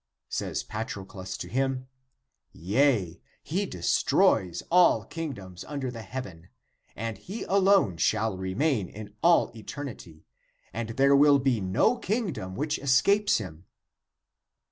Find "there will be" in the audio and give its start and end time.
10.97-11.61